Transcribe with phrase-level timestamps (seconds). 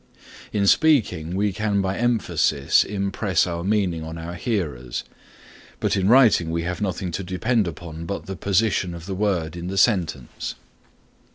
[0.51, 5.03] In speaking we can by emphasis impress our meaning on our hearers,
[5.79, 9.55] but in writing we have nothing to depend upon but the position of the word
[9.55, 10.55] in the sentence.